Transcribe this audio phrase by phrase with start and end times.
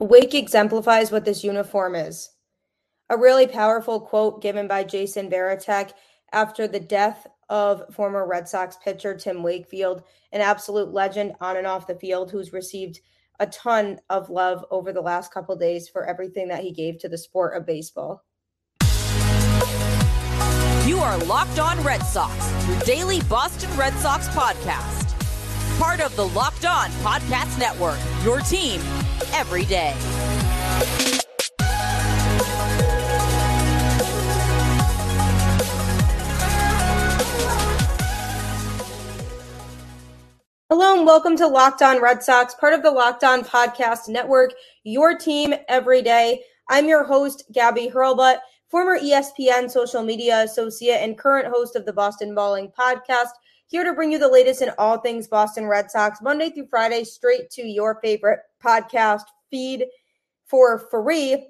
[0.00, 2.30] Wake exemplifies what this uniform is.
[3.10, 5.92] A really powerful quote given by Jason Varitek
[6.32, 11.66] after the death of former Red Sox pitcher Tim Wakefield, an absolute legend on and
[11.66, 13.00] off the field who's received
[13.40, 17.08] a ton of love over the last couple days for everything that he gave to
[17.08, 18.24] the sport of baseball.
[20.86, 25.06] You are Locked On Red Sox, your daily Boston Red Sox podcast.
[25.78, 28.80] Part of the Locked On Podcast Network, your team
[29.32, 29.94] every day.
[40.70, 44.52] Hello and welcome to Locked On Red Sox, part of the Locked On Podcast Network,
[44.84, 46.42] your team every day.
[46.68, 48.38] I'm your host, Gabby Hurlbut,
[48.68, 53.30] former ESPN social media associate and current host of the Boston Balling podcast,
[53.68, 57.04] here to bring you the latest in all things Boston Red Sox, Monday through Friday,
[57.04, 59.86] straight to your favorite podcast feed
[60.46, 61.48] for free.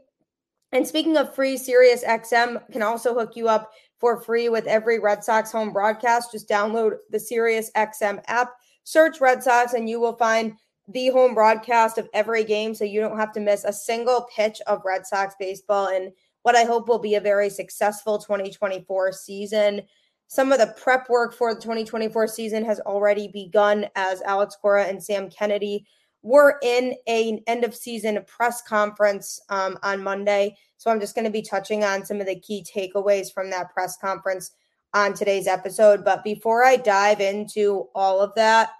[0.72, 4.98] And speaking of free, Sirius XM can also hook you up for free with every
[4.98, 6.33] Red Sox home broadcast.
[6.33, 8.50] Just download the Sirius XM app,
[8.83, 10.55] search Red Sox, and you will find
[10.89, 14.61] the home broadcast of every game so you don't have to miss a single pitch
[14.66, 19.83] of Red Sox baseball in what I hope will be a very successful 2024 season.
[20.28, 24.84] Some of the prep work for the 2024 season has already begun as Alex Cora
[24.84, 25.86] and Sam Kennedy
[26.22, 30.54] were in an end of season press conference um, on Monday.
[30.76, 33.72] So I'm just going to be touching on some of the key takeaways from that
[33.72, 34.50] press conference
[34.92, 36.04] on today's episode.
[36.04, 38.70] But before I dive into all of that,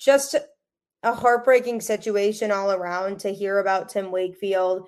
[0.00, 0.36] just
[1.02, 4.86] a heartbreaking situation all around to hear about Tim Wakefield.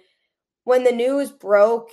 [0.65, 1.91] When the news broke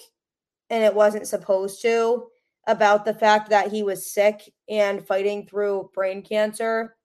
[0.69, 2.30] and it wasn't supposed to
[2.67, 6.95] about the fact that he was sick and fighting through brain cancer,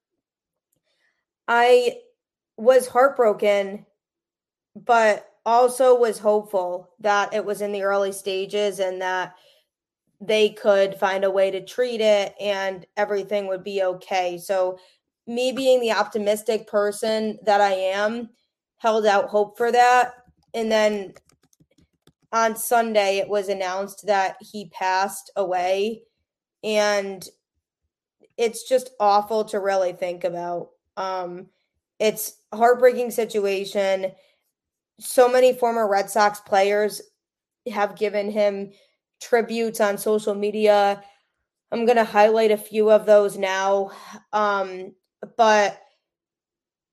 [1.49, 1.99] I
[2.57, 3.87] was heartbroken,
[4.75, 9.35] but also was hopeful that it was in the early stages and that
[10.21, 14.39] they could find a way to treat it and everything would be okay.
[14.39, 14.79] So,
[15.29, 18.31] me being the optimistic person that I am,
[18.79, 20.15] held out hope for that.
[20.55, 21.15] And then
[22.33, 26.03] on Sunday, it was announced that he passed away.
[26.65, 27.27] And
[28.37, 30.71] it's just awful to really think about.
[30.97, 31.47] Um,
[31.99, 34.13] it's heartbreaking situation.
[35.01, 37.01] So many former Red Sox players
[37.73, 38.73] have given him
[39.21, 41.03] tributes on social media.
[41.73, 43.91] I'm going to highlight a few of those now.
[44.33, 44.95] Um,
[45.37, 45.81] but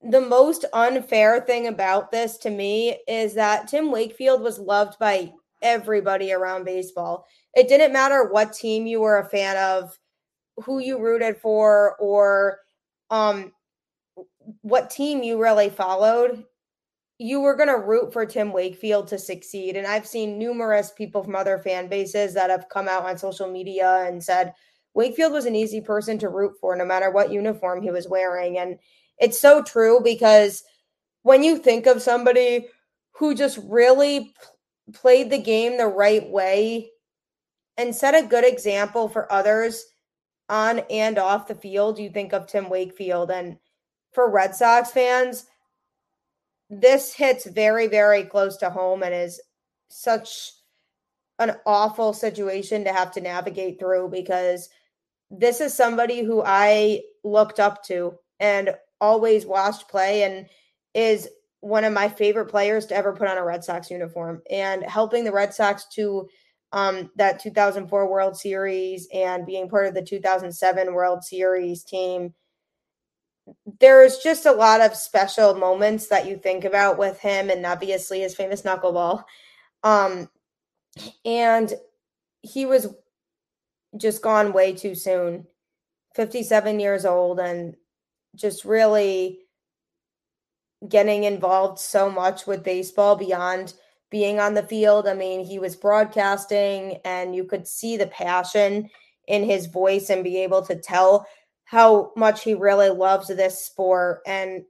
[0.08, 5.32] the most unfair thing about this to me is that Tim Wakefield was loved by
[5.62, 7.26] everybody around baseball.
[7.54, 9.98] It didn't matter what team you were a fan of,
[10.58, 12.58] who you rooted for, or
[13.10, 13.52] um,
[14.60, 16.44] what team you really followed,
[17.18, 19.76] you were going to root for Tim Wakefield to succeed.
[19.76, 23.50] And I've seen numerous people from other fan bases that have come out on social
[23.50, 24.52] media and said
[24.94, 28.58] Wakefield was an easy person to root for no matter what uniform he was wearing.
[28.58, 28.78] And
[29.18, 30.62] it's so true because
[31.22, 32.68] when you think of somebody
[33.12, 34.34] who just really
[34.92, 36.90] played the game the right way
[37.76, 39.84] and set a good example for others
[40.48, 43.30] on and off the field, you think of Tim Wakefield.
[43.30, 43.56] And
[44.12, 45.46] for Red Sox fans,
[46.68, 49.40] this hits very, very close to home and is
[49.88, 50.52] such
[51.38, 54.68] an awful situation to have to navigate through because
[55.30, 60.46] this is somebody who I looked up to and always watched play and
[60.94, 61.28] is
[61.60, 65.24] one of my favorite players to ever put on a Red Sox uniform and helping
[65.24, 66.28] the Red Sox to
[66.72, 72.34] um, that 2004 World Series and being part of the 2007 World Series team
[73.80, 78.20] there's just a lot of special moments that you think about with him and obviously
[78.20, 79.24] his famous knuckleball.
[79.82, 80.28] Um,
[81.24, 81.72] and
[82.42, 82.88] he was
[83.96, 85.46] just gone way too soon.
[86.14, 87.76] 57 years old and
[88.34, 89.40] just really
[90.88, 93.74] getting involved so much with baseball beyond
[94.10, 95.08] being on the field.
[95.08, 98.88] I mean, he was broadcasting and you could see the passion
[99.26, 101.26] in his voice and be able to tell
[101.64, 104.20] how much he really loves this sport.
[104.26, 104.62] And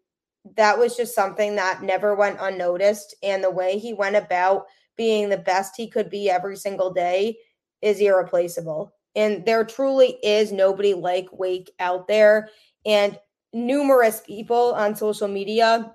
[0.57, 3.15] that was just something that never went unnoticed.
[3.23, 7.37] And the way he went about being the best he could be every single day
[7.83, 8.95] is irreplaceable.
[9.17, 12.49] And there truly is nobody like Wake out there.
[12.87, 13.19] And
[13.55, 15.95] numerous people on social media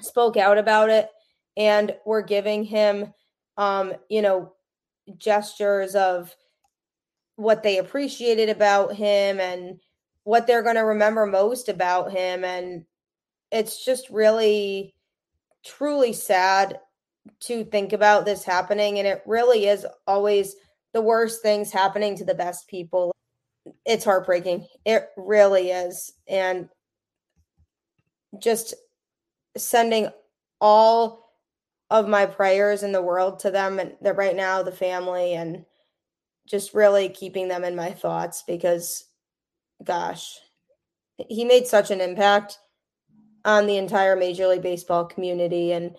[0.00, 1.08] spoke out about it
[1.56, 3.12] and were giving him,
[3.56, 4.52] um, you know,
[5.16, 6.34] gestures of
[7.36, 9.80] what they appreciated about him and
[10.24, 12.84] what they're going to remember most about him and
[13.50, 14.94] it's just really
[15.64, 16.78] truly sad
[17.40, 18.98] to think about this happening.
[18.98, 20.54] And it really is always
[20.92, 23.14] the worst things happening to the best people.
[23.84, 24.66] It's heartbreaking.
[24.84, 26.12] It really is.
[26.28, 26.68] And
[28.38, 28.74] just
[29.56, 30.08] sending
[30.60, 31.34] all
[31.90, 35.64] of my prayers in the world to them and they're right now the family and
[36.46, 39.06] just really keeping them in my thoughts because
[39.82, 40.38] gosh
[41.28, 42.58] he made such an impact
[43.44, 45.72] on the entire major league baseball community.
[45.72, 45.96] And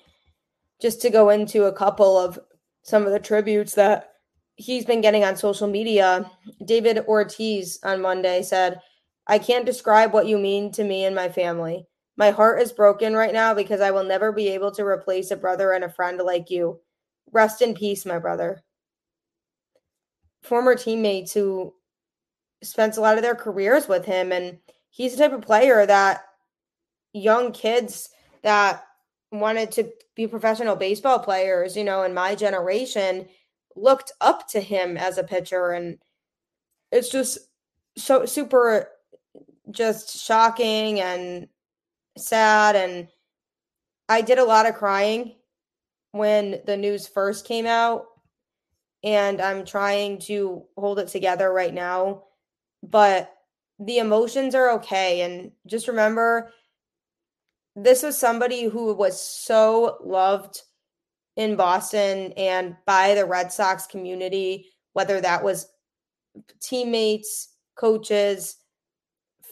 [0.81, 2.39] just to go into a couple of
[2.83, 4.09] some of the tributes that
[4.55, 6.29] he's been getting on social media
[6.65, 8.79] david ortiz on monday said
[9.27, 11.87] i can't describe what you mean to me and my family
[12.21, 15.35] my heart is broken right now because I will never be able to replace a
[15.35, 16.79] brother and a friend like you.
[17.31, 18.61] Rest in peace, my brother.
[20.43, 21.73] Former teammates who
[22.61, 24.59] spent a lot of their careers with him, and
[24.91, 26.25] he's the type of player that
[27.11, 28.09] young kids
[28.43, 28.83] that
[29.31, 33.27] wanted to be professional baseball players, you know, in my generation
[33.75, 35.97] looked up to him as a pitcher and
[36.91, 37.39] it's just
[37.97, 38.89] so super
[39.71, 41.47] just shocking and
[42.17, 43.07] sad and
[44.09, 45.35] I did a lot of crying
[46.11, 48.05] when the news first came out
[49.03, 52.23] and I'm trying to hold it together right now
[52.83, 53.33] but
[53.79, 56.51] the emotions are okay and just remember
[57.75, 60.61] this was somebody who was so loved
[61.37, 65.67] in Boston and by the Red Sox community whether that was
[66.59, 68.57] teammates, coaches,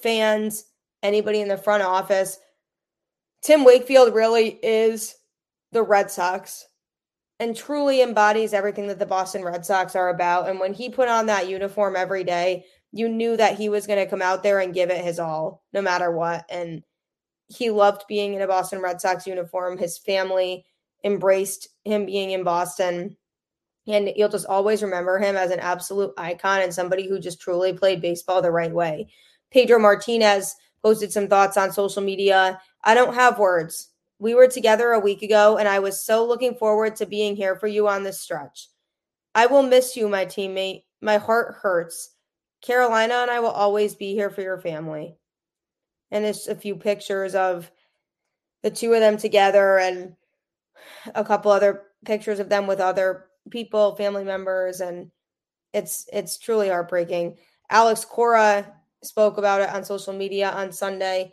[0.04, 0.66] fans,
[1.02, 2.38] anybody in the front office
[3.42, 5.16] Tim Wakefield really is
[5.72, 6.68] the Red Sox
[7.40, 10.50] and truly embodies everything that the Boston Red Sox are about.
[10.50, 14.00] And when he put on that uniform every day, you knew that he was going
[14.00, 16.46] to come out there and give it his all, no matter what.
[16.50, 16.84] And
[17.48, 19.78] he loved being in a Boston Red Sox uniform.
[19.78, 20.66] His family
[21.04, 23.16] embraced him being in Boston.
[23.88, 27.74] And you'll just always remember him as an absolute icon and somebody who just truly
[27.74, 29.08] played baseball the right way.
[29.52, 32.60] Pedro Martinez posted some thoughts on social media.
[32.84, 33.90] I don't have words.
[34.20, 37.56] We were together a week ago, and I was so looking forward to being here
[37.56, 38.68] for you on this stretch.
[39.34, 40.84] I will miss you, my teammate.
[41.02, 42.16] My heart hurts.
[42.62, 45.16] Carolina and I will always be here for your family.
[46.12, 47.72] And it's a few pictures of
[48.64, 50.16] the two of them together and
[51.16, 55.12] a couple other pictures of them with other people, family members, and
[55.74, 57.38] it's it's truly heartbreaking.
[57.70, 58.74] Alex Cora
[59.04, 61.32] spoke about it on social media on Sunday.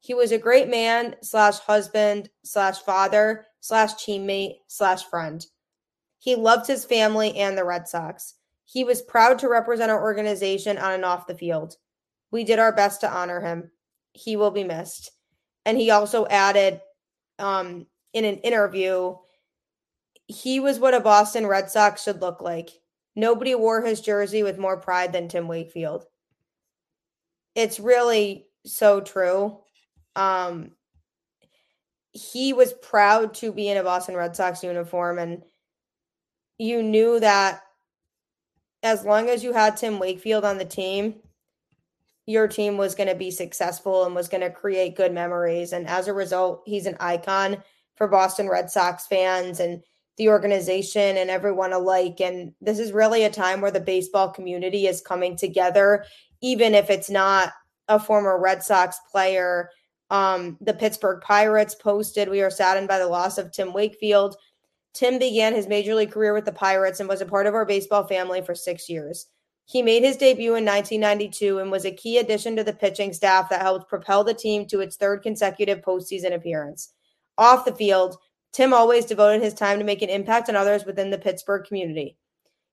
[0.00, 5.44] He was a great man slash husband slash father slash teammate slash friend.
[6.18, 8.34] He loved his family and the Red Sox.
[8.64, 11.76] He was proud to represent our organization on and off the field.
[12.30, 13.70] We did our best to honor him.
[14.12, 15.10] He will be missed.
[15.64, 16.80] And he also added
[17.38, 19.16] um, in an interview,
[20.26, 22.70] he was what a Boston Red Sox should look like.
[23.16, 26.06] Nobody wore his jersey with more pride than Tim Wakefield
[27.58, 29.58] it's really so true.
[30.18, 30.72] Um,
[32.12, 35.42] he was proud to be in a Boston Red Sox uniform, and
[36.58, 37.62] you knew that
[38.82, 41.16] as long as you had Tim Wakefield on the team,
[42.26, 45.72] your team was going to be successful and was going to create good memories.
[45.72, 47.62] And as a result, he's an icon
[47.96, 49.82] for Boston Red Sox fans and
[50.18, 52.20] the organization and everyone alike.
[52.20, 56.04] And this is really a time where the baseball community is coming together
[56.40, 57.52] even if it's not
[57.88, 59.70] a former Red Sox player.
[60.10, 64.36] Um, the Pittsburgh Pirates posted, We are saddened by the loss of Tim Wakefield.
[64.94, 67.66] Tim began his major league career with the Pirates and was a part of our
[67.66, 69.26] baseball family for six years.
[69.66, 73.50] He made his debut in 1992 and was a key addition to the pitching staff
[73.50, 76.94] that helped propel the team to its third consecutive postseason appearance.
[77.36, 78.16] Off the field,
[78.52, 82.16] Tim always devoted his time to make an impact on others within the Pittsburgh community.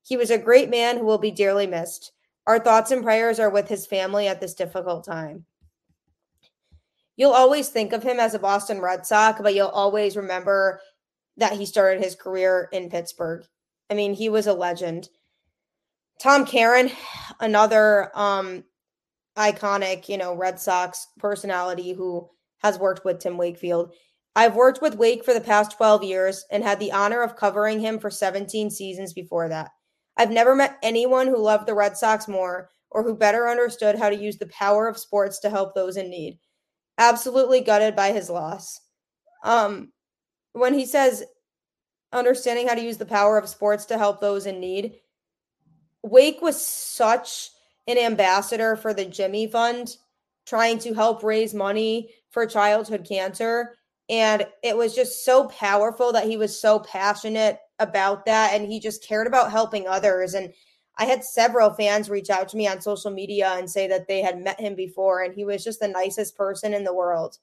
[0.04, 2.14] He was a great man who will be dearly missed.
[2.48, 5.46] Our thoughts and prayers are with his family at this difficult time.
[7.18, 10.82] You'll always think of him as a Boston Red Sox, but you'll always remember
[11.38, 13.44] that he started his career in Pittsburgh.
[13.90, 15.10] I mean, he was a legend.
[16.20, 16.92] Tom Caron,
[17.40, 18.64] another um,
[19.38, 22.30] iconic, you know, Red Sox personality who
[22.60, 23.94] has worked with Tim Wakefield.
[24.36, 27.80] I've worked with Wake for the past 12 years and had the honor of covering
[27.80, 29.72] him for 17 seasons before that.
[30.18, 34.10] I've never met anyone who loved the Red Sox more or who better understood how
[34.10, 36.40] to use the power of sports to help those in need.
[36.98, 38.80] Absolutely gutted by his loss.
[39.44, 39.92] Um,
[40.54, 41.24] when he says
[42.12, 44.96] understanding how to use the power of sports to help those in need,
[46.02, 47.50] Wake was such
[47.88, 49.98] an ambassador for the Jimmy Fund,
[50.46, 53.76] trying to help raise money for childhood cancer.
[54.08, 58.54] And it was just so powerful that he was so passionate about that.
[58.54, 60.36] And he just cared about helping others.
[60.36, 60.54] And
[60.98, 64.22] I had several fans reach out to me on social media and say that they
[64.22, 67.38] had met him before and he was just the nicest person in the world.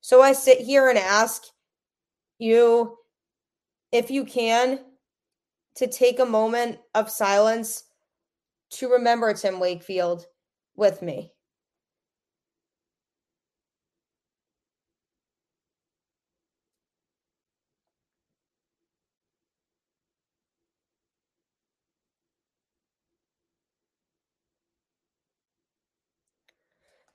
[0.00, 1.44] So I sit here and ask
[2.38, 2.96] you,
[3.92, 4.80] if you can,
[5.76, 7.84] to take a moment of silence
[8.70, 10.26] to remember Tim Wakefield
[10.74, 11.32] with me.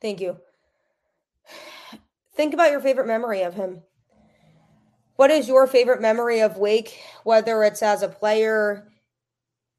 [0.02, 0.38] Thank you.
[2.36, 3.82] Think about your favorite memory of him.
[5.16, 8.92] What is your favorite memory of Wake, whether it's as a player,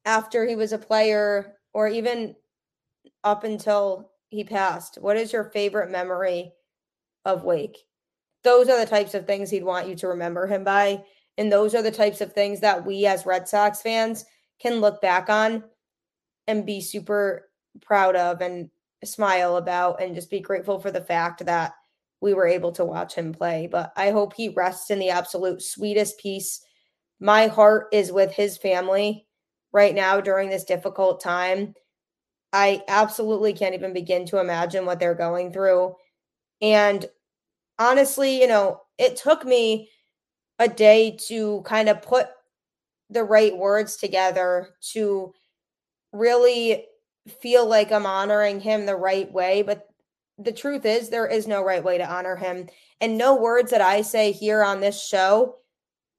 [0.06, 2.34] after he was a player, or even
[3.22, 4.96] up until he passed?
[4.98, 6.52] What is your favorite memory
[7.26, 7.76] of Wake?
[8.42, 11.02] Those are the types of things he'd want you to remember him by.
[11.36, 14.24] And those are the types of things that we as Red Sox fans
[14.58, 15.64] can look back on
[16.46, 17.50] and be super
[17.82, 18.70] proud of and
[19.04, 21.74] smile about and just be grateful for the fact that
[22.20, 23.68] we were able to watch him play.
[23.70, 26.60] But I hope he rests in the absolute sweetest peace.
[27.20, 29.26] My heart is with his family
[29.72, 31.74] right now during this difficult time.
[32.52, 35.94] I absolutely can't even begin to imagine what they're going through.
[36.62, 37.04] And
[37.78, 39.90] honestly, you know, it took me
[40.58, 42.28] a day to kind of put
[43.10, 45.32] the right words together to
[46.12, 46.86] really
[47.28, 49.62] feel like I'm honoring him the right way.
[49.62, 49.88] But
[50.38, 52.68] the truth is, there is no right way to honor him.
[53.00, 55.56] And no words that I say here on this show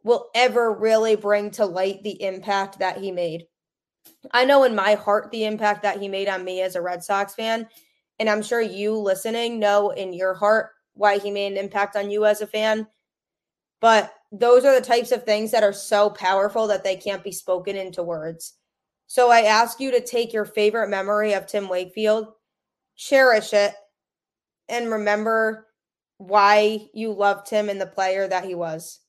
[0.03, 3.45] will ever really bring to light the impact that he made.
[4.31, 7.03] I know in my heart the impact that he made on me as a Red
[7.03, 7.67] Sox fan.
[8.19, 12.09] And I'm sure you listening know in your heart why he made an impact on
[12.09, 12.87] you as a fan.
[13.79, 17.31] But those are the types of things that are so powerful that they can't be
[17.31, 18.56] spoken into words.
[19.07, 22.27] So I ask you to take your favorite memory of Tim Wakefield,
[22.95, 23.73] cherish it,
[24.67, 25.67] and remember
[26.17, 28.99] why you loved him and the player that he was.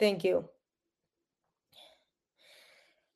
[0.00, 0.48] Thank you.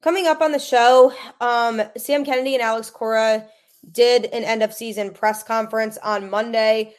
[0.02, 3.46] Coming up on the show, um, Sam Kennedy and Alex Cora
[3.90, 6.94] did an end of season press conference on Monday.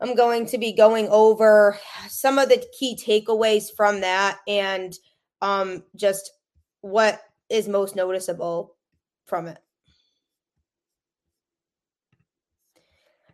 [0.00, 4.94] I'm going to be going over some of the key takeaways from that and
[5.40, 6.30] um, just
[6.82, 8.76] what is most noticeable
[9.26, 9.58] from it.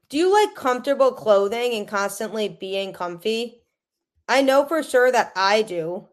[0.08, 3.62] Do you like comfortable clothing and constantly being comfy?
[4.28, 6.08] I know for sure that I do.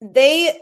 [0.00, 0.60] They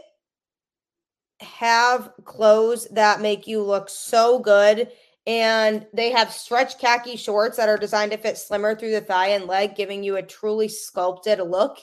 [1.41, 4.89] have clothes that make you look so good
[5.25, 9.29] and they have stretch khaki shorts that are designed to fit slimmer through the thigh
[9.29, 11.77] and leg, giving you a truly sculpted look.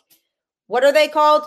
[0.67, 1.45] What are they called?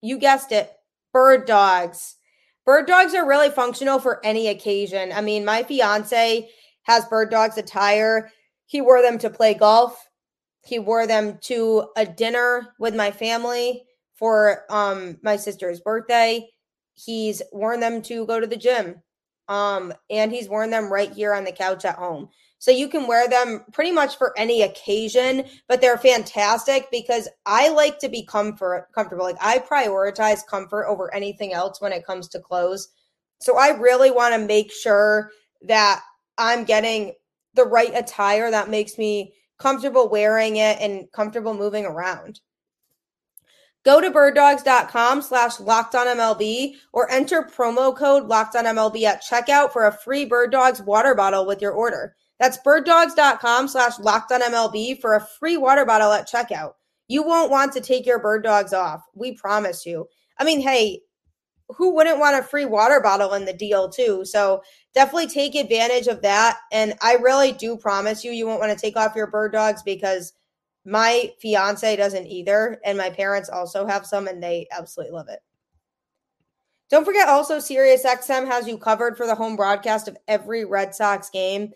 [0.00, 0.72] You guessed it
[1.12, 2.16] bird dogs.
[2.64, 5.12] Bird dogs are really functional for any occasion.
[5.12, 6.48] I mean, my fiance
[6.84, 8.30] has bird dogs attire.
[8.66, 10.08] He wore them to play golf.
[10.64, 13.84] He wore them to a dinner with my family
[14.16, 16.48] for um my sister's birthday.
[16.94, 19.02] He's worn them to go to the gym.
[19.48, 22.28] Um and he's worn them right here on the couch at home.
[22.58, 27.68] So you can wear them pretty much for any occasion, but they're fantastic because I
[27.68, 29.24] like to be comfort comfortable.
[29.24, 32.88] Like I prioritize comfort over anything else when it comes to clothes.
[33.40, 35.30] So I really want to make sure
[35.62, 36.02] that
[36.38, 37.12] I'm getting
[37.52, 42.40] the right attire that makes me comfortable wearing it and comfortable moving around.
[43.84, 49.22] Go to birddogs.com slash locked on MLB or enter promo code locked on MLB at
[49.22, 52.16] checkout for a free Bird Dogs water bottle with your order.
[52.40, 56.72] That's birddogs.com slash locked on MLB for a free water bottle at checkout.
[57.08, 59.02] You won't want to take your bird dogs off.
[59.14, 60.06] We promise you.
[60.38, 61.00] I mean, hey,
[61.68, 64.24] who wouldn't want a free water bottle in the deal too?
[64.24, 64.62] So
[64.94, 66.58] definitely take advantage of that.
[66.72, 69.82] And I really do promise you, you won't want to take off your bird dogs
[69.82, 70.32] because
[70.84, 72.80] my fiance doesn't either.
[72.84, 75.40] And my parents also have some and they absolutely love it.
[76.90, 81.30] Don't forget also SiriusXM has you covered for the home broadcast of every Red Sox
[81.30, 81.72] game.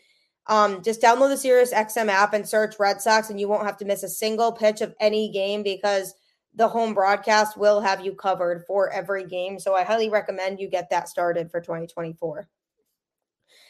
[0.49, 3.77] Um, just download the Sirius XM app and search Red Sox, and you won't have
[3.79, 6.15] to miss a single pitch of any game because
[6.55, 9.59] the home broadcast will have you covered for every game.
[9.59, 12.49] So I highly recommend you get that started for 2024.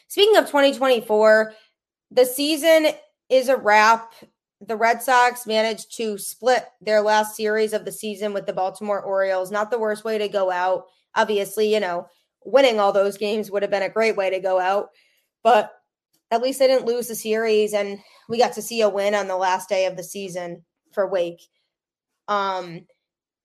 [0.07, 1.53] Speaking of 2024,
[2.11, 2.87] the season
[3.29, 4.13] is a wrap.
[4.61, 9.01] The Red Sox managed to split their last series of the season with the Baltimore
[9.01, 9.51] Orioles.
[9.51, 10.85] Not the worst way to go out.
[11.15, 12.07] Obviously, you know,
[12.43, 14.89] winning all those games would have been a great way to go out.
[15.43, 15.71] But
[16.31, 19.27] at least they didn't lose the series and we got to see a win on
[19.27, 20.63] the last day of the season.
[20.91, 21.41] for Wake.
[22.27, 22.85] Um,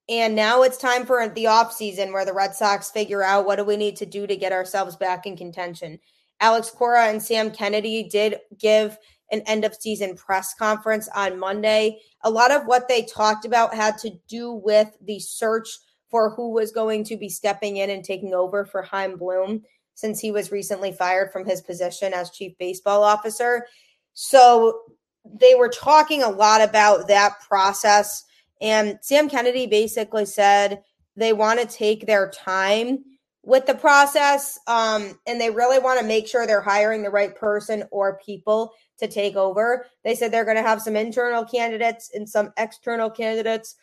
[0.09, 3.57] and now it's time for the off season where the Red Sox figure out what
[3.57, 5.99] do we need to do to get ourselves back in contention.
[6.41, 8.99] Alex Cora and Sam Kennedy did give
[9.35, 11.99] an end of season press conference on Monday.
[12.23, 15.69] A lot of what they talked about had to do with the search
[16.11, 19.63] for who was going to be stepping in and taking over for Chaim Bloom
[19.95, 23.67] since he was recently fired from his position as chief baseball officer.
[24.15, 24.81] So
[25.25, 28.25] they were talking a lot about that process
[28.61, 30.83] and Sam Kennedy basically said
[31.17, 33.05] they want to take their time
[33.43, 37.37] with the process um, and they really want to make sure they're hiring the right
[37.37, 39.87] person or people to take over.
[40.05, 43.77] They said they're going to have some internal candidates and some external candidates.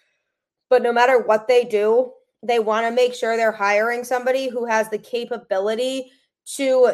[0.70, 2.12] But no matter what they do,
[2.44, 6.12] they want to make sure they're hiring somebody who has the capability
[6.56, 6.94] to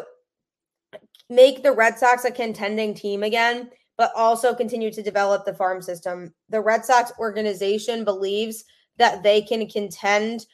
[1.30, 5.82] make the Red Sox a contending team again but also continue to develop the farm
[5.82, 6.34] system.
[6.50, 8.64] The Red Sox organization believes
[8.98, 10.46] that they can contend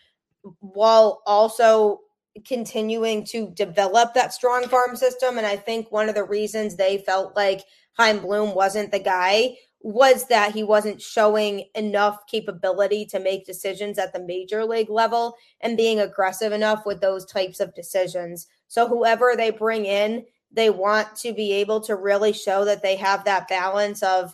[0.60, 2.00] while also
[2.46, 5.38] continuing to develop that strong farm system.
[5.38, 7.62] And I think one of the reasons they felt like
[7.98, 14.00] Chaim Bloom wasn't the guy was that he wasn't showing enough capability to make decisions
[14.00, 18.48] at the major league level and being aggressive enough with those types of decisions.
[18.68, 22.96] So whoever they bring in they want to be able to really show that they
[22.96, 24.34] have that balance of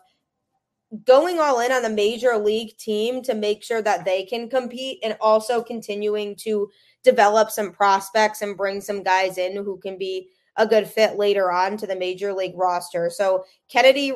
[1.06, 5.00] going all in on the major league team to make sure that they can compete
[5.04, 6.70] and also continuing to
[7.04, 11.52] develop some prospects and bring some guys in who can be a good fit later
[11.52, 13.10] on to the major league roster.
[13.10, 14.14] So Kennedy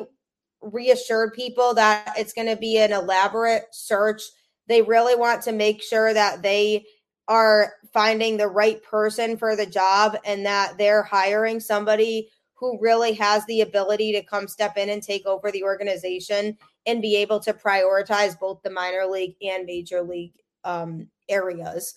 [0.60, 4.22] reassured people that it's going to be an elaborate search.
[4.68, 6.84] They really want to make sure that they
[7.28, 13.12] are finding the right person for the job and that they're hiring somebody who really
[13.14, 17.40] has the ability to come step in and take over the organization and be able
[17.40, 21.94] to prioritize both the minor league and major league um, areas.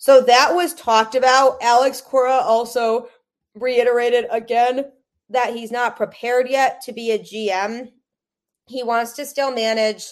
[0.00, 1.62] So that was talked about.
[1.62, 3.08] Alex Cora also
[3.54, 4.90] reiterated again
[5.28, 7.92] that he's not prepared yet to be a GM.
[8.66, 10.06] He wants to still manage.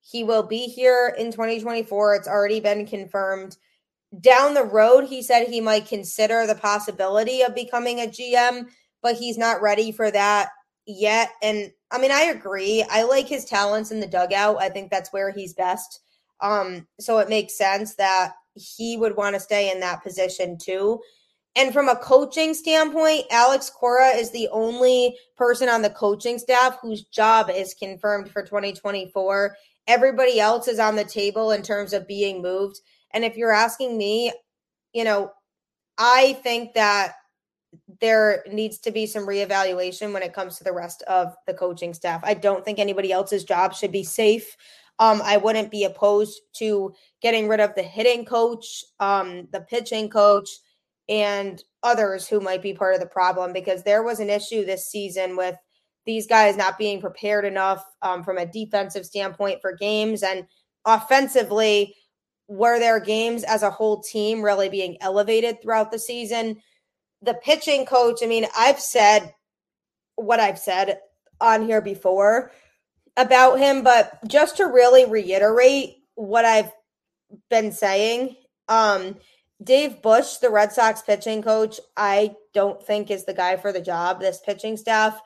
[0.00, 2.16] He will be here in 2024.
[2.16, 3.56] It's already been confirmed
[4.18, 8.66] down the road, he said he might consider the possibility of becoming a GM,
[9.02, 10.48] but he's not ready for that
[10.86, 11.30] yet.
[11.42, 12.84] And I mean, I agree.
[12.90, 14.60] I like his talents in the dugout.
[14.60, 16.00] I think that's where he's best.
[16.40, 21.00] Um, so it makes sense that he would want to stay in that position too.
[21.56, 26.78] And from a coaching standpoint, Alex Cora is the only person on the coaching staff
[26.80, 29.56] whose job is confirmed for 2024.
[29.88, 32.80] Everybody else is on the table in terms of being moved.
[33.12, 34.32] And if you're asking me,
[34.92, 35.32] you know,
[35.98, 37.14] I think that
[38.00, 41.94] there needs to be some reevaluation when it comes to the rest of the coaching
[41.94, 42.20] staff.
[42.24, 44.56] I don't think anybody else's job should be safe.
[45.00, 50.10] Um, I wouldn't be opposed to getting rid of the hitting coach, um, the pitching
[50.10, 50.48] coach,
[51.08, 54.86] and others who might be part of the problem because there was an issue this
[54.86, 55.56] season with
[56.06, 60.46] these guys not being prepared enough um, from a defensive standpoint for games and
[60.84, 61.94] offensively
[62.46, 66.60] were their games as a whole team really being elevated throughout the season?
[67.22, 69.34] The pitching coach, I mean, I've said
[70.16, 70.98] what I've said
[71.40, 72.52] on here before
[73.16, 76.72] about him, but just to really reiterate what I've
[77.48, 78.36] been saying,
[78.68, 79.16] um,
[79.62, 83.80] Dave Bush, the Red Sox pitching coach, I don't think is the guy for the
[83.80, 84.20] job.
[84.20, 85.20] This pitching staff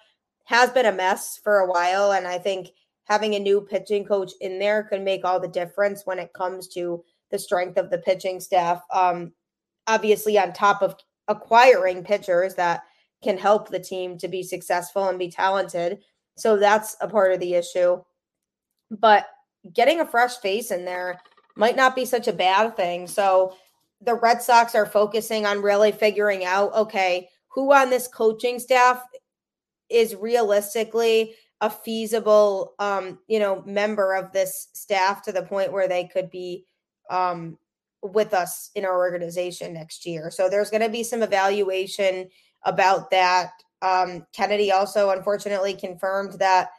[0.44, 2.70] has been a mess for a while, and I think
[3.05, 6.68] having a new pitching coach in there could make all the difference when it comes
[6.68, 8.83] to the strength of the pitching staff.
[8.92, 9.33] Um,
[9.87, 10.97] obviously, on top of
[11.29, 12.83] acquiring pitchers that
[13.23, 16.01] can help the team to be successful and be talented.
[16.37, 18.03] So that's a part of the issue.
[18.90, 19.27] But
[19.73, 21.20] getting a fresh face in there
[21.57, 23.07] might not be such a bad thing.
[23.07, 23.57] So
[24.01, 29.03] the Red Sox are focusing on really figuring out okay, who on this coaching staff
[29.88, 35.88] is realistically a feasible um, you know, member of this staff to the point where
[35.88, 36.66] they could be
[37.11, 37.57] um,
[38.03, 40.31] with us in our organization next year.
[40.31, 42.29] So there's going to be some evaluation
[42.64, 43.53] about that.
[43.83, 46.71] Um, Kennedy also unfortunately confirmed that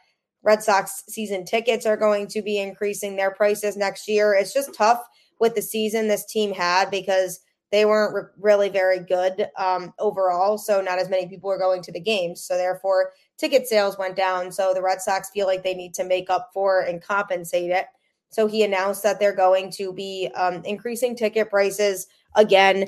[0.42, 4.34] Red Sox season tickets are going to be increasing their prices next year.
[4.34, 5.02] It's just tough
[5.40, 7.40] with the season this team had because
[7.72, 10.56] they weren't re- really very good um, overall.
[10.56, 12.44] So not as many people were going to the games.
[12.44, 14.52] So therefore, ticket sales went down.
[14.52, 17.86] So the Red Sox feel like they need to make up for and compensate it.
[18.30, 22.86] So he announced that they're going to be um, increasing ticket prices again.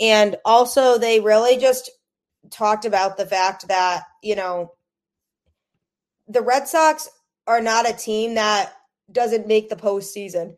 [0.00, 1.90] And also, they really just
[2.50, 4.72] talked about the fact that, you know,
[6.28, 7.08] the Red Sox
[7.46, 8.72] are not a team that
[9.12, 10.56] doesn't make the postseason.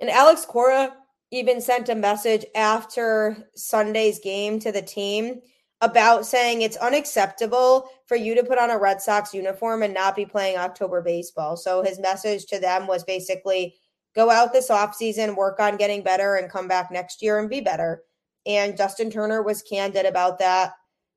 [0.00, 0.94] And Alex Cora
[1.30, 5.40] even sent a message after Sunday's game to the team
[5.80, 10.14] about saying it's unacceptable for you to put on a Red Sox uniform and not
[10.14, 11.56] be playing October baseball.
[11.56, 13.76] So his message to them was basically
[14.14, 17.60] go out this offseason, work on getting better, and come back next year and be
[17.60, 18.02] better.
[18.44, 20.72] And Justin Turner was candid about that.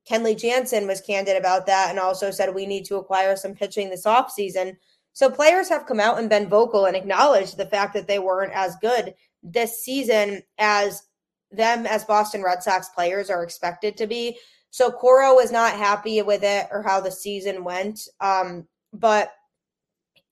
[0.08, 3.88] Kenley Jansen was candid about that and also said we need to acquire some pitching
[3.88, 4.76] this offseason.
[5.12, 8.52] So players have come out and been vocal and acknowledged the fact that they weren't
[8.52, 11.02] as good this season as
[11.50, 14.38] them as Boston Red Sox players are expected to be.
[14.70, 18.08] So Cora was not happy with it or how the season went.
[18.20, 19.32] Um, but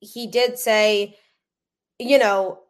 [0.01, 1.17] he did say,
[2.01, 2.61] you know,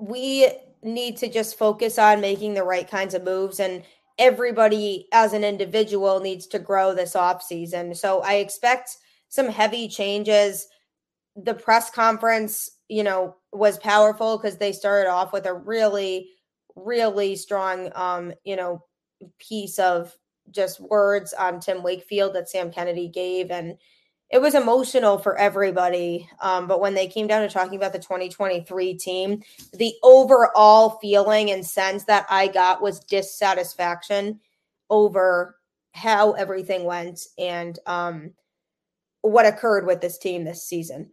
[0.00, 0.48] we
[0.82, 3.84] need to just focus on making the right kinds of moves and
[4.18, 7.94] everybody as an individual needs to grow this off season.
[7.94, 8.96] So I expect
[9.28, 10.66] some heavy changes.
[11.36, 16.30] The press conference, you know, was powerful because they started off with a really,
[16.76, 18.82] really strong, um, you know,
[19.38, 20.14] piece of
[20.50, 23.50] just words on Tim Wakefield that Sam Kennedy gave.
[23.50, 23.76] And
[24.30, 26.28] it was emotional for everybody.
[26.40, 31.50] Um, but when they came down to talking about the 2023 team, the overall feeling
[31.50, 34.40] and sense that I got was dissatisfaction
[34.90, 35.56] over
[35.92, 38.32] how everything went and um,
[39.22, 41.10] what occurred with this team this season.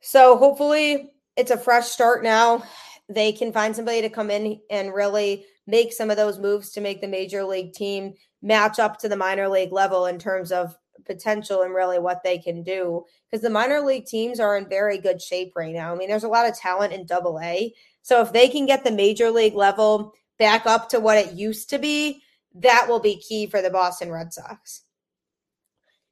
[0.00, 2.62] So hopefully it's a fresh start now.
[3.08, 6.80] They can find somebody to come in and really make some of those moves to
[6.80, 10.76] make the major league team match up to the minor league level in terms of
[11.08, 14.98] potential and really what they can do because the minor league teams are in very
[14.98, 15.92] good shape right now.
[15.92, 17.74] I mean, there's a lot of talent in double A.
[18.02, 21.70] So if they can get the major league level back up to what it used
[21.70, 22.22] to be,
[22.54, 24.82] that will be key for the Boston Red Sox.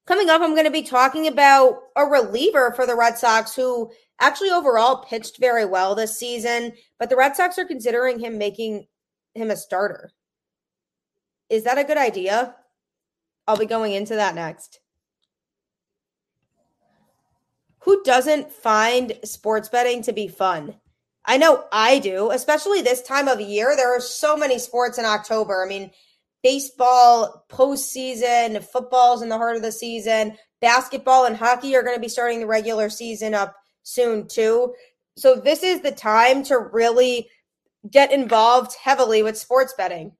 [0.06, 3.90] Coming up, I'm going to be talking about a reliever for the Red Sox who
[4.20, 8.86] actually overall pitched very well this season, but the Red Sox are considering him making
[9.34, 10.10] him a starter.
[11.50, 12.54] Is that a good idea?
[13.46, 14.80] I'll be going into that next.
[17.86, 20.74] Who doesn't find sports betting to be fun?
[21.24, 23.74] I know I do, especially this time of year.
[23.76, 25.64] There are so many sports in October.
[25.64, 25.92] I mean,
[26.42, 32.00] baseball postseason, football's in the heart of the season, basketball and hockey are going to
[32.00, 34.74] be starting the regular season up soon too.
[35.16, 37.28] So this is the time to really
[37.88, 40.10] get involved heavily with sports betting.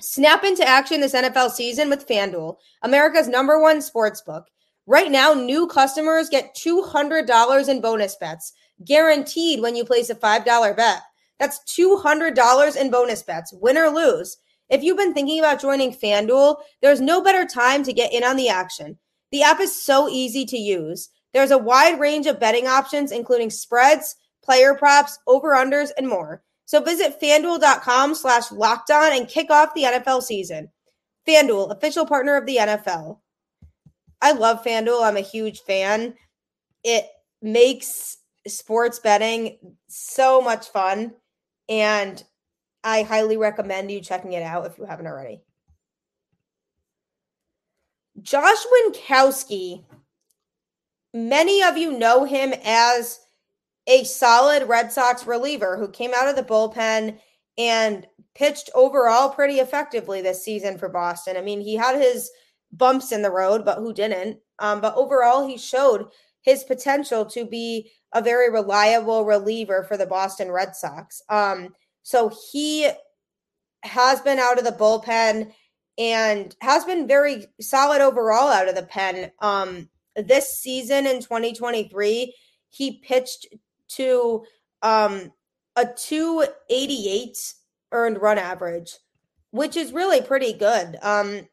[0.00, 4.46] Snap into action this NFL season with FanDuel, America's number one sports book.
[4.88, 8.54] Right now, new customers get $200 in bonus bets,
[8.86, 11.02] guaranteed when you place a $5 bet.
[11.38, 14.38] That's $200 in bonus bets, win or lose.
[14.70, 18.36] If you've been thinking about joining FanDuel, there's no better time to get in on
[18.36, 18.96] the action.
[19.30, 21.10] The app is so easy to use.
[21.34, 26.42] There's a wide range of betting options, including spreads, player props, over-unders, and more.
[26.64, 30.70] So visit fanduel.com slash locked on and kick off the NFL season.
[31.28, 33.18] FanDuel, official partner of the NFL.
[34.20, 35.02] I love FanDuel.
[35.02, 36.14] I'm a huge fan.
[36.82, 37.06] It
[37.40, 41.12] makes sports betting so much fun.
[41.68, 42.22] And
[42.82, 45.42] I highly recommend you checking it out if you haven't already.
[48.22, 49.84] Josh Winckowski,
[51.14, 53.20] many of you know him as
[53.86, 57.18] a solid Red Sox reliever who came out of the bullpen
[57.56, 61.36] and pitched overall pretty effectively this season for Boston.
[61.36, 62.30] I mean, he had his
[62.72, 64.38] bumps in the road, but who didn't?
[64.58, 66.08] Um, but overall, he showed
[66.42, 71.22] his potential to be a very reliable reliever for the Boston Red Sox.
[71.28, 72.88] Um, so he
[73.82, 75.52] has been out of the bullpen
[75.98, 79.30] and has been very solid overall out of the pen.
[79.40, 82.34] Um, this season in 2023,
[82.70, 83.46] he pitched
[83.88, 84.44] to
[84.82, 85.32] um,
[85.76, 87.54] a 288
[87.92, 88.92] earned run average,
[89.50, 90.96] which is really pretty good.
[91.02, 91.48] Um,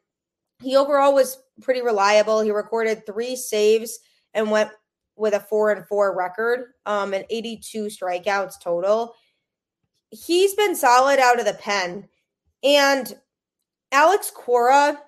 [0.62, 2.40] he overall was pretty reliable.
[2.40, 3.98] He recorded three saves
[4.34, 4.70] and went
[5.16, 9.14] with a four and four record um, and 82 strikeouts total.
[10.10, 12.08] He's been solid out of the pen.
[12.62, 13.14] And
[13.92, 14.98] Alex Cora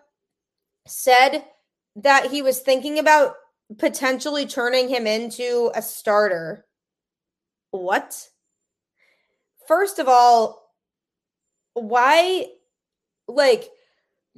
[0.87, 1.45] said
[1.97, 3.35] that he was thinking about
[3.79, 6.65] potentially turning him into a starter
[7.71, 8.29] what?
[9.67, 10.73] First of all,
[11.75, 12.47] why
[13.27, 13.69] like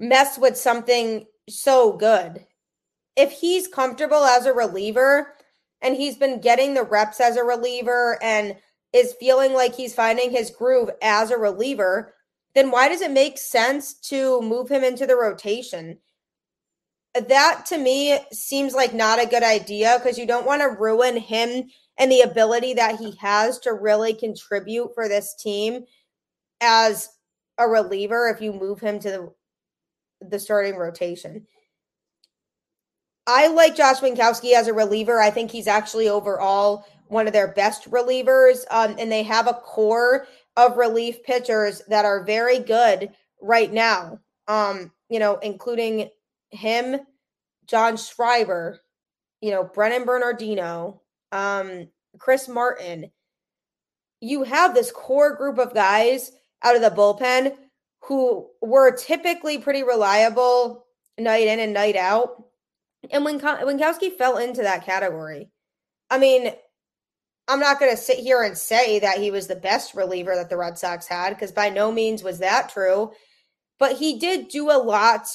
[0.01, 2.45] mess with something so good?
[3.15, 5.35] If he's comfortable as a reliever
[5.81, 8.57] and he's been getting the reps as a reliever and
[8.93, 12.15] is feeling like he's finding his groove as a reliever,
[12.55, 15.99] then why does it make sense to move him into the rotation?
[17.15, 21.17] that to me seems like not a good idea because you don't want to ruin
[21.17, 25.85] him and the ability that he has to really contribute for this team
[26.61, 27.09] as
[27.59, 29.33] a reliever if you move him to the
[30.21, 31.47] the starting rotation.
[33.27, 35.21] I like Josh Winckowski as a reliever.
[35.21, 38.65] I think he's actually overall one of their best relievers.
[38.71, 44.19] Um, and they have a core of relief pitchers that are very good right now.
[44.49, 46.09] Um, you know, including
[46.51, 47.01] him,
[47.67, 48.81] John Schreiber,
[49.41, 51.03] you know, Brennan Bernardino,
[51.33, 53.11] um, Chris Martin.
[54.21, 57.57] You have this core group of guys out of the bullpen
[58.03, 60.87] who were typically pretty reliable
[61.19, 62.45] night in and night out.
[63.11, 65.51] And when Winckowski fell into that category,
[66.11, 66.53] I mean,
[67.49, 70.51] I'm not going to sit here and say that he was the best reliever that
[70.51, 73.13] the Red Sox had because by no means was that true.
[73.79, 75.27] But he did do a lot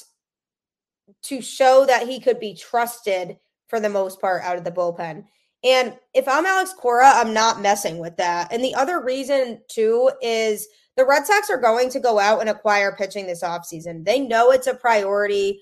[1.24, 5.26] to show that he could be trusted for the most part out of the bullpen.
[5.64, 8.54] And if I'm Alex Cora, I'm not messing with that.
[8.54, 12.50] And the other reason, too, is the Red Sox are going to go out and
[12.50, 14.06] acquire pitching this offseason.
[14.06, 15.62] They know it's a priority.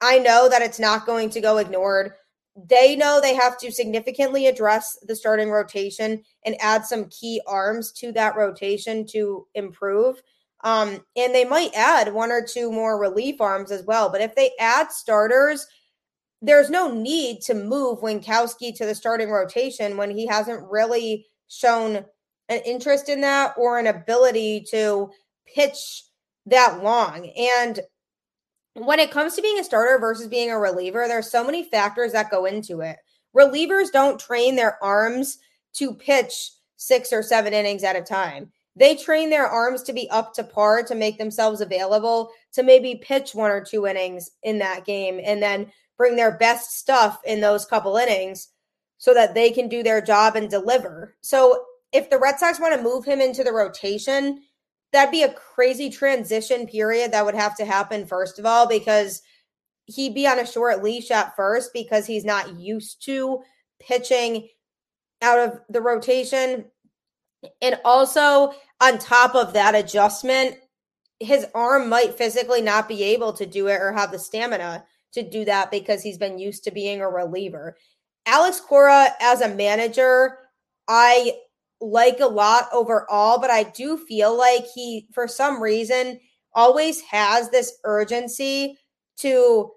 [0.00, 2.12] I know that it's not going to go ignored.
[2.56, 7.92] They know they have to significantly address the starting rotation and add some key arms
[7.92, 10.20] to that rotation to improve.
[10.64, 14.10] Um, and they might add one or two more relief arms as well.
[14.10, 15.66] But if they add starters,
[16.42, 22.04] there's no need to move Winckowski to the starting rotation when he hasn't really shown
[22.48, 25.10] an interest in that or an ability to
[25.46, 26.04] pitch
[26.46, 27.30] that long.
[27.36, 27.80] And
[28.74, 32.12] when it comes to being a starter versus being a reliever, there's so many factors
[32.12, 32.96] that go into it.
[33.34, 35.38] Relievers don't train their arms
[35.74, 38.50] to pitch six or seven innings at a time.
[38.76, 43.00] They train their arms to be up to par to make themselves available to maybe
[43.02, 47.40] pitch one or two innings in that game and then bring their best stuff in
[47.40, 48.48] those couple innings
[48.98, 51.16] so that they can do their job and deliver.
[51.22, 51.64] So
[51.96, 54.42] if the Red Sox want to move him into the rotation,
[54.92, 59.22] that'd be a crazy transition period that would have to happen first of all because
[59.86, 63.42] he'd be on a short leash at first because he's not used to
[63.80, 64.48] pitching
[65.22, 66.66] out of the rotation.
[67.62, 70.56] And also on top of that adjustment,
[71.18, 75.22] his arm might physically not be able to do it or have the stamina to
[75.22, 77.76] do that because he's been used to being a reliever.
[78.26, 80.36] Alex Cora as a manager,
[80.88, 81.32] I
[81.80, 86.18] like a lot overall, but I do feel like he, for some reason,
[86.54, 88.78] always has this urgency
[89.18, 89.70] to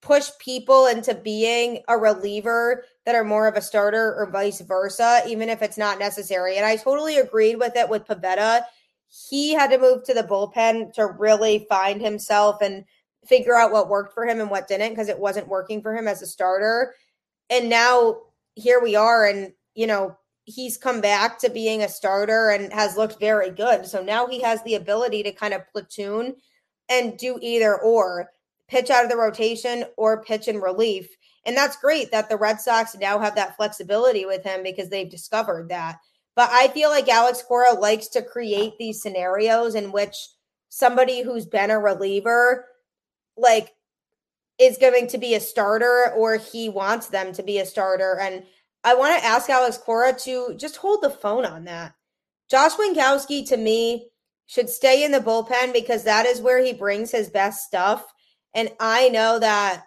[0.00, 5.22] push people into being a reliever that are more of a starter or vice versa,
[5.28, 6.56] even if it's not necessary.
[6.56, 8.62] And I totally agreed with it with Pivetta.
[9.28, 12.84] He had to move to the bullpen to really find himself and
[13.26, 16.08] figure out what worked for him and what didn't because it wasn't working for him
[16.08, 16.94] as a starter.
[17.50, 18.16] And now
[18.54, 22.96] here we are, and you know, he's come back to being a starter and has
[22.96, 23.84] looked very good.
[23.84, 26.36] So now he has the ability to kind of platoon
[26.88, 28.30] and do either or
[28.68, 31.08] pitch out of the rotation or pitch in relief.
[31.44, 35.10] And that's great that the Red Sox now have that flexibility with him because they've
[35.10, 35.98] discovered that.
[36.36, 40.16] But I feel like Alex Cora likes to create these scenarios in which
[40.68, 42.66] somebody who's been a reliever
[43.36, 43.72] like
[44.58, 48.18] is going to be a starter or he wants them to be a starter.
[48.20, 48.44] And
[48.86, 51.94] I want to ask Alex Cora to just hold the phone on that.
[52.48, 54.10] Josh Winckowski, to me
[54.46, 58.06] should stay in the bullpen because that is where he brings his best stuff.
[58.54, 59.82] And I know that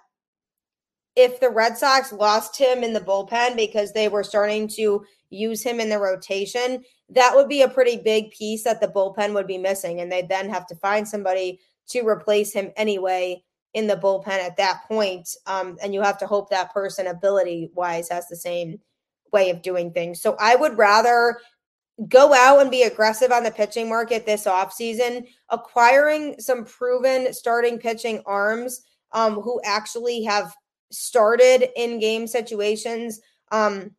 [1.15, 5.63] if the Red Sox lost him in the bullpen because they were starting to use
[5.63, 9.47] him in the rotation, that would be a pretty big piece that the bullpen would
[9.47, 10.01] be missing.
[10.01, 13.41] And they'd then have to find somebody to replace him anyway
[13.73, 15.29] in the bullpen at that point.
[15.45, 18.81] Um, and you have to hope that person, ability wise, has the same
[19.31, 20.21] way of doing things.
[20.21, 21.39] So I would rather
[22.07, 27.77] go out and be aggressive on the pitching market this offseason, acquiring some proven starting
[27.77, 30.55] pitching arms um, who actually have
[30.91, 33.19] started in game situations.
[33.51, 33.91] Um,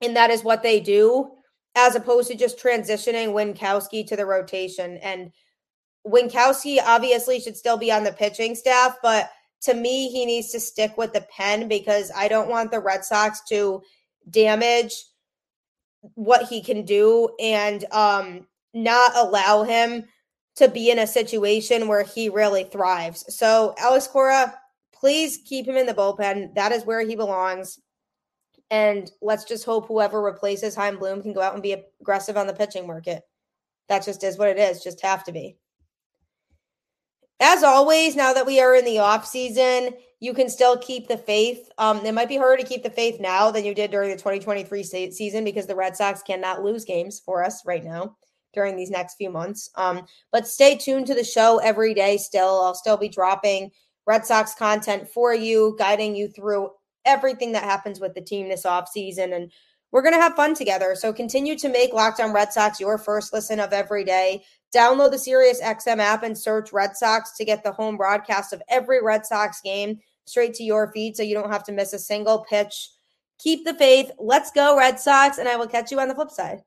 [0.00, 1.32] and that is what they do,
[1.74, 4.96] as opposed to just transitioning Winckowski to the rotation.
[4.98, 5.32] And
[6.06, 9.30] Winckowski obviously should still be on the pitching staff, but
[9.62, 13.04] to me, he needs to stick with the pen because I don't want the Red
[13.04, 13.82] Sox to
[14.30, 15.04] damage
[16.14, 20.04] what he can do and um, not allow him
[20.56, 23.24] to be in a situation where he really thrives.
[23.34, 24.54] So, Alex Cora,
[24.92, 26.54] please keep him in the bullpen.
[26.54, 27.80] That is where he belongs.
[28.70, 32.46] And let's just hope whoever replaces Chaim Bloom can go out and be aggressive on
[32.46, 33.22] the pitching market.
[33.88, 35.56] That just is what it is, just have to be.
[37.40, 41.18] As always, now that we are in the off season, you can still keep the
[41.18, 41.68] faith.
[41.78, 44.16] Um, it might be harder to keep the faith now than you did during the
[44.16, 48.16] 2023 season because the Red Sox cannot lose games for us right now
[48.54, 49.68] during these next few months.
[49.74, 52.16] Um, but stay tuned to the show every day.
[52.16, 53.70] Still, I'll still be dropping
[54.06, 56.70] Red Sox content for you, guiding you through
[57.04, 59.52] everything that happens with the team this off season and
[59.94, 60.96] we're going to have fun together.
[60.96, 64.42] So continue to make Locked On Red Sox your first listen of every day.
[64.74, 68.62] Download the Sirius XM app and search Red Sox to get the home broadcast of
[68.68, 71.98] every Red Sox game straight to your feed so you don't have to miss a
[71.98, 72.90] single pitch.
[73.38, 74.10] Keep the faith.
[74.18, 75.38] Let's go, Red Sox.
[75.38, 76.62] And I will catch you on the flip side.